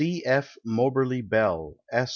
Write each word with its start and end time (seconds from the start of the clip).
C. 0.01 0.25
F. 0.25 0.57
Moberly 0.65 1.21
Bell, 1.21 1.75
Esq. 1.93 2.09